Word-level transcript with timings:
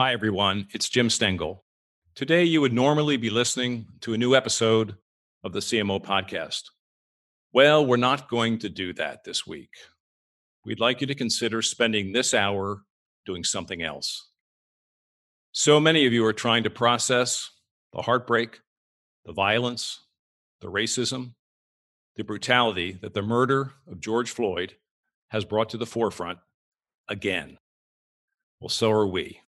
Hi, 0.00 0.14
everyone. 0.14 0.66
It's 0.72 0.88
Jim 0.88 1.10
Stengel. 1.10 1.62
Today, 2.14 2.44
you 2.44 2.62
would 2.62 2.72
normally 2.72 3.18
be 3.18 3.28
listening 3.28 3.84
to 4.00 4.14
a 4.14 4.16
new 4.16 4.34
episode 4.34 4.96
of 5.44 5.52
the 5.52 5.58
CMO 5.58 6.02
podcast. 6.02 6.70
Well, 7.52 7.84
we're 7.84 7.98
not 7.98 8.30
going 8.30 8.60
to 8.60 8.70
do 8.70 8.94
that 8.94 9.24
this 9.24 9.46
week. 9.46 9.68
We'd 10.64 10.80
like 10.80 11.02
you 11.02 11.06
to 11.06 11.14
consider 11.14 11.60
spending 11.60 12.12
this 12.12 12.32
hour 12.32 12.80
doing 13.26 13.44
something 13.44 13.82
else. 13.82 14.30
So 15.52 15.78
many 15.78 16.06
of 16.06 16.14
you 16.14 16.24
are 16.24 16.32
trying 16.32 16.62
to 16.62 16.70
process 16.70 17.50
the 17.92 18.00
heartbreak, 18.00 18.58
the 19.26 19.34
violence, 19.34 20.00
the 20.62 20.68
racism, 20.68 21.34
the 22.16 22.24
brutality 22.24 22.92
that 23.02 23.12
the 23.12 23.20
murder 23.20 23.74
of 23.86 24.00
George 24.00 24.30
Floyd 24.30 24.76
has 25.28 25.44
brought 25.44 25.68
to 25.68 25.76
the 25.76 25.84
forefront 25.84 26.38
again. 27.06 27.58
Well, 28.60 28.70
so 28.70 28.90
are 28.92 29.06
we. 29.06 29.42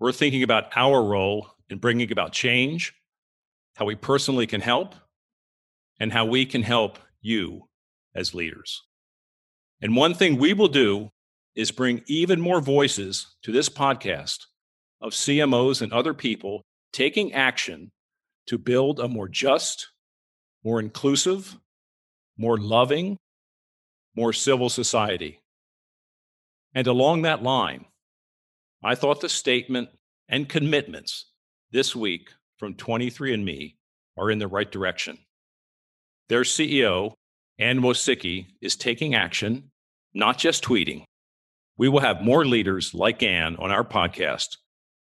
We're 0.00 0.12
thinking 0.12 0.42
about 0.42 0.72
our 0.74 1.02
role 1.02 1.48
in 1.68 1.76
bringing 1.76 2.10
about 2.10 2.32
change, 2.32 2.94
how 3.76 3.84
we 3.84 3.94
personally 3.94 4.46
can 4.46 4.62
help, 4.62 4.94
and 6.00 6.10
how 6.10 6.24
we 6.24 6.46
can 6.46 6.62
help 6.62 6.98
you 7.20 7.68
as 8.14 8.34
leaders. 8.34 8.82
And 9.82 9.94
one 9.94 10.14
thing 10.14 10.38
we 10.38 10.54
will 10.54 10.68
do 10.68 11.10
is 11.54 11.70
bring 11.70 12.02
even 12.06 12.40
more 12.40 12.62
voices 12.62 13.36
to 13.42 13.52
this 13.52 13.68
podcast 13.68 14.46
of 15.02 15.12
CMOs 15.12 15.82
and 15.82 15.92
other 15.92 16.14
people 16.14 16.62
taking 16.92 17.34
action 17.34 17.90
to 18.46 18.56
build 18.56 19.00
a 19.00 19.08
more 19.08 19.28
just, 19.28 19.90
more 20.64 20.80
inclusive, 20.80 21.58
more 22.38 22.56
loving, 22.56 23.18
more 24.16 24.32
civil 24.32 24.70
society. 24.70 25.40
And 26.74 26.86
along 26.86 27.22
that 27.22 27.42
line, 27.42 27.84
I 28.82 28.94
thought 28.94 29.20
the 29.20 29.28
statement 29.28 29.90
and 30.30 30.48
commitments 30.48 31.26
this 31.72 31.94
week 31.94 32.30
from 32.56 32.74
23andMe 32.74 33.74
are 34.16 34.30
in 34.30 34.38
the 34.38 34.46
right 34.46 34.70
direction. 34.70 35.18
Their 36.28 36.42
CEO, 36.42 37.14
Anne 37.58 37.80
Wojcicki, 37.80 38.46
is 38.62 38.76
taking 38.76 39.14
action, 39.14 39.70
not 40.14 40.38
just 40.38 40.64
tweeting. 40.64 41.04
We 41.76 41.88
will 41.88 42.00
have 42.00 42.22
more 42.22 42.46
leaders 42.46 42.94
like 42.94 43.22
Anne 43.22 43.56
on 43.56 43.72
our 43.72 43.84
podcast 43.84 44.56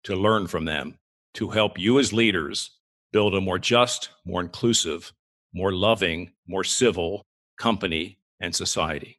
to 0.05 0.15
learn 0.15 0.47
from 0.47 0.65
them 0.65 0.95
to 1.34 1.50
help 1.50 1.78
you 1.78 1.98
as 1.98 2.12
leaders 2.12 2.70
build 3.12 3.34
a 3.34 3.41
more 3.41 3.59
just, 3.59 4.11
more 4.25 4.41
inclusive, 4.41 5.12
more 5.53 5.72
loving, 5.72 6.31
more 6.47 6.65
civil 6.65 7.22
company 7.59 8.19
and 8.41 8.55
society. 8.55 9.19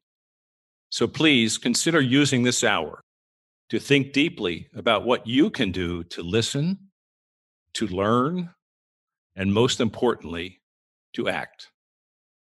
So 0.90 1.08
please 1.08 1.58
consider 1.58 2.00
using 2.00 2.44
this 2.44 2.64
hour 2.64 3.02
to 3.70 3.80
think 3.80 4.14
deeply 4.14 4.70
about 4.73 5.06
what 5.06 5.28
you 5.28 5.50
can 5.50 5.72
do 5.72 6.04
to 6.06 6.23
listen, 6.23 6.78
to 7.74 7.88
learn, 7.88 8.50
and 9.36 9.54
most 9.54 9.80
importantly, 9.80 10.62
to 11.14 11.28
act. 11.28 11.68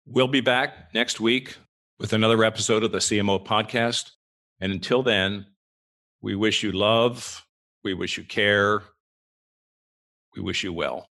We'll 0.06 0.28
be 0.28 0.40
back 0.40 0.94
next 0.94 1.20
week 1.20 1.56
with 1.98 2.12
another 2.12 2.44
episode 2.44 2.84
of 2.84 2.92
the 2.92 2.98
CMO 2.98 3.44
podcast. 3.44 4.12
And 4.60 4.72
until 4.72 5.02
then, 5.02 5.46
we 6.20 6.34
wish 6.34 6.62
you 6.62 6.72
love, 6.72 7.44
we 7.84 7.94
wish 7.94 8.16
you 8.16 8.24
care, 8.24 8.82
we 10.36 10.42
wish 10.42 10.64
you 10.64 10.72
well. 10.72 11.08